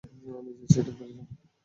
[0.47, 1.25] নিজের সিটে ফিরে যাও!